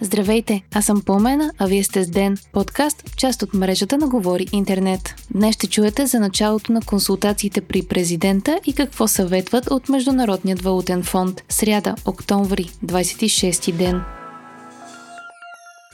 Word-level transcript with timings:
Здравейте, 0.00 0.62
аз 0.74 0.84
съм 0.84 1.02
Пламена, 1.02 1.52
а 1.58 1.66
вие 1.66 1.84
сте 1.84 2.04
с 2.04 2.10
Ден, 2.10 2.38
подкаст, 2.52 3.16
част 3.16 3.42
от 3.42 3.54
мрежата 3.54 3.98
на 3.98 4.08
Говори 4.08 4.46
Интернет. 4.52 5.14
Днес 5.30 5.54
ще 5.54 5.66
чуете 5.66 6.06
за 6.06 6.20
началото 6.20 6.72
на 6.72 6.80
консултациите 6.82 7.60
при 7.60 7.82
президента 7.82 8.60
и 8.66 8.72
какво 8.72 9.08
съветват 9.08 9.70
от 9.70 9.88
Международният 9.88 10.62
валутен 10.62 11.02
фонд. 11.02 11.42
Сряда, 11.48 11.94
октомври, 12.06 12.70
26 12.84 13.72
ден. 13.72 14.17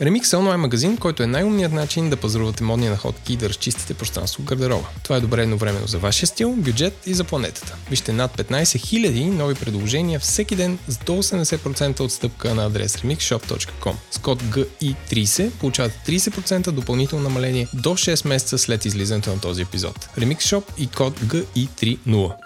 Remix 0.05 0.32
е 0.32 0.36
онлайн 0.36 0.61
магазин, 0.61 0.96
който 0.96 1.23
е 1.23 1.27
най-умният 1.27 1.73
начин 1.73 2.11
да 2.11 2.16
пазарувате 2.16 2.64
модни 2.64 2.89
находки 2.89 3.32
и 3.32 3.36
да 3.36 3.48
разчистите 3.48 3.95
пространство 3.95 4.43
в 4.43 4.45
гардероба. 4.45 4.86
Това 5.03 5.16
е 5.16 5.21
добре 5.21 5.43
едновременно 5.43 5.86
за 5.86 5.98
вашия 5.98 6.27
стил, 6.27 6.53
бюджет 6.53 7.07
и 7.07 7.14
за 7.14 7.25
планетата. 7.25 7.77
Вижте 7.91 8.12
над 8.12 8.36
15 8.36 8.62
000 8.64 9.30
нови 9.30 9.54
предложения 9.54 10.21
всеки 10.21 10.57
ден 10.57 10.79
с 10.89 10.98
до 10.98 11.12
80% 11.12 12.00
отстъпка 12.00 12.54
на 12.54 12.67
адрес 12.67 12.96
remixshop.com. 12.96 13.95
С 14.11 14.18
код 14.18 14.43
GI30 14.43 15.50
получавате 15.50 16.12
30% 16.12 16.71
допълнително 16.71 17.25
намаление 17.25 17.68
до 17.75 17.90
6 17.90 18.29
месеца 18.29 18.59
след 18.59 18.84
излизането 18.84 19.31
на 19.31 19.40
този 19.40 19.62
епизод. 19.62 20.09
Remix 20.18 20.39
Shop 20.39 20.64
и 20.79 20.86
код 20.86 21.21
GI30. 21.21 22.43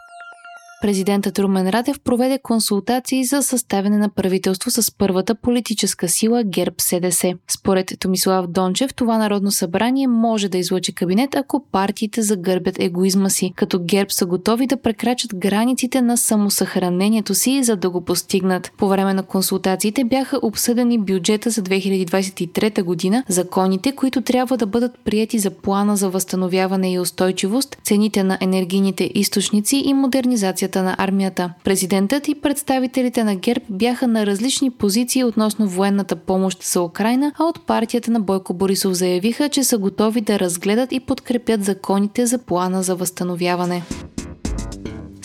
Президентът 0.81 1.39
Румен 1.39 1.69
Радев 1.69 2.01
проведе 2.01 2.39
консултации 2.43 3.25
за 3.25 3.43
съставяне 3.43 3.99
на 3.99 4.09
правителство 4.09 4.71
с 4.71 4.91
първата 4.99 5.35
политическа 5.35 6.09
сила 6.09 6.45
ГЕРБ 6.45 6.75
СДС. 6.79 7.35
Според 7.51 7.93
Томислав 7.99 8.47
Дончев, 8.47 8.95
това 8.95 9.19
народно 9.19 9.51
събрание 9.51 10.09
може 10.09 10.49
да 10.49 10.59
излъчи 10.59 10.95
кабинет, 10.95 11.35
ако 11.35 11.65
партиите 11.73 12.23
загърбят 12.23 12.77
егоизма 12.79 13.29
си, 13.31 13.53
като 13.57 13.81
ГЕРБ 13.85 14.11
са 14.11 14.27
готови 14.27 14.67
да 14.67 14.77
прекрачат 14.77 15.35
границите 15.35 16.03
на 16.03 16.17
самосъхранението 16.17 17.35
си, 17.35 17.63
за 17.63 17.77
да 17.77 17.91
го 17.91 18.05
постигнат. 18.05 18.73
По 18.79 18.89
време 18.89 19.15
на 19.15 19.23
консултациите 19.23 20.05
бяха 20.05 20.39
обсъдени 20.43 20.99
бюджета 20.99 21.51
за 21.51 21.63
2023 21.63 22.83
година, 22.83 23.25
законите, 23.29 23.93
които 23.93 24.23
трябва 24.23 24.57
да 24.57 24.67
бъдат 24.67 24.99
прияти 25.05 25.39
за 25.39 25.51
плана 25.51 25.97
за 25.97 26.11
възстановяване 26.11 26.93
и 26.93 26.99
устойчивост, 26.99 27.77
цените 27.85 28.23
на 28.23 28.39
енергийните 28.41 29.11
източници 29.15 29.83
и 29.85 29.95
модернизация 29.95 30.68
мобилизацията 30.69 30.83
на 30.83 30.97
армията. 30.99 31.53
Президентът 31.65 32.29
и 32.29 32.35
представителите 32.35 33.25
на 33.25 33.35
ГЕРБ 33.37 33.65
бяха 33.71 34.07
на 34.07 34.27
различни 34.27 34.71
позиции 34.71 35.25
относно 35.25 35.69
военната 35.69 36.17
помощ 36.17 36.63
за 36.63 36.83
Украина, 36.83 37.33
а 37.39 37.45
от 37.45 37.67
партията 37.67 38.11
на 38.11 38.21
Бойко 38.21 38.55
Борисов 38.55 38.93
заявиха, 38.93 39.49
че 39.49 39.65
са 39.65 39.79
готови 39.79 40.21
да 40.21 40.39
разгледат 40.39 40.93
и 40.93 41.01
подкрепят 41.01 41.65
законите 41.65 42.27
за 42.27 42.39
плана 42.39 42.83
за 42.83 42.95
възстановяване. 42.95 43.83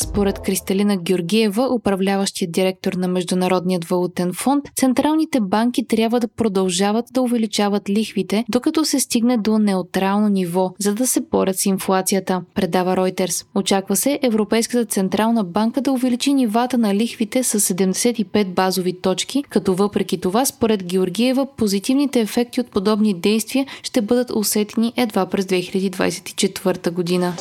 Според 0.04 0.40
Кристалина 0.40 0.98
Георгиева, 0.98 1.68
управляващия 1.74 2.48
директор 2.52 2.94
на 2.94 3.08
Международният 3.08 3.86
валутен 3.86 4.34
фонд, 4.34 4.64
централните 4.76 5.40
банки 5.40 5.88
трябва 5.88 6.20
да 6.20 6.28
продължават 6.28 7.06
да 7.12 7.22
увеличават 7.22 7.90
лихвите, 7.90 8.46
докато 8.50 8.86
се 8.86 9.00
стигне 9.00 9.38
до 9.38 9.58
неутрално 9.58 10.28
ниво, 10.28 10.74
за 10.80 10.94
да 10.94 11.08
се 11.08 11.22
борят 11.22 11.60
с 11.60 11.66
инфлацията, 11.66 12.42
предава 12.56 12.96
Reuters. 12.96 13.46
Очаква 13.56 13.96
се 13.96 14.20
Европейската 14.22 14.86
централна 14.86 15.44
банка 15.44 15.82
да 15.82 15.92
увеличи 15.92 16.34
нивата 16.34 16.78
на 16.78 16.96
лихвите 16.96 17.44
с 17.44 17.60
75 17.60 18.46
базови 18.46 19.02
точки, 19.02 19.44
като 19.50 19.76
въпреки 19.76 20.18
това, 20.18 20.46
според 20.46 20.84
Георгиева, 20.84 21.48
позитивните 21.58 22.20
ефекти 22.22 22.62
от 22.62 22.68
подобни 22.68 23.14
действия 23.14 23.66
ще 23.84 24.02
бъдат 24.02 24.32
усетени 24.36 24.94
едва 24.98 25.26
през 25.26 25.46
2024 25.46 26.92
година. 26.92 27.34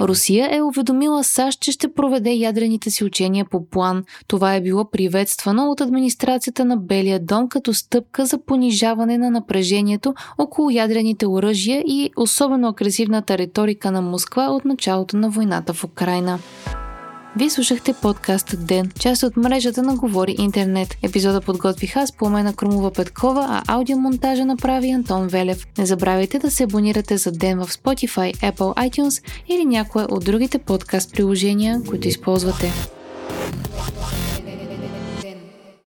Русия 0.00 0.56
е 0.56 0.62
уведомила 0.62 1.24
САЩ, 1.24 1.60
че 1.60 1.72
ще 1.72 1.92
проведе 1.92 2.30
ядрените 2.30 2.90
си 2.90 3.04
учения 3.04 3.44
по 3.44 3.68
план. 3.68 4.04
Това 4.26 4.54
е 4.54 4.60
било 4.60 4.90
приветствано 4.90 5.70
от 5.70 5.80
администрацията 5.80 6.64
на 6.64 6.76
Белия 6.76 7.20
дом 7.20 7.48
като 7.48 7.74
стъпка 7.74 8.26
за 8.26 8.38
понижаване 8.38 9.18
на 9.18 9.30
напрежението 9.30 10.14
около 10.38 10.70
ядрените 10.70 11.26
оръжия 11.26 11.82
и 11.86 12.10
особено 12.16 12.68
агресивната 12.68 13.38
риторика 13.38 13.90
на 13.90 14.02
Москва 14.02 14.46
от 14.46 14.64
началото 14.64 15.16
на 15.16 15.30
войната 15.30 15.74
в 15.74 15.84
Украина. 15.84 16.38
Вие 17.36 17.50
слушахте 17.50 17.94
подкаста 18.02 18.56
Ден, 18.56 18.90
част 18.98 19.22
от 19.22 19.36
мрежата 19.36 19.82
на 19.82 19.96
Говори 19.96 20.36
Интернет. 20.38 20.96
Епизода 21.02 21.40
подготвих 21.40 21.96
аз, 21.96 22.12
Пламена 22.12 22.54
Крумова 22.54 22.90
Петкова, 22.90 23.46
а 23.50 23.74
аудиомонтажа 23.74 24.44
направи 24.44 24.90
Антон 24.90 25.28
Велев. 25.28 25.66
Не 25.78 25.86
забравяйте 25.86 26.38
да 26.38 26.50
се 26.50 26.64
абонирате 26.64 27.16
за 27.16 27.32
Ден 27.32 27.58
в 27.58 27.68
Spotify, 27.68 28.34
Apple 28.34 28.90
iTunes 28.90 29.24
или 29.48 29.64
някое 29.64 30.04
от 30.04 30.24
другите 30.24 30.58
подкаст 30.58 31.12
приложения, 31.12 31.82
които 31.88 32.08
използвате. 32.08 32.93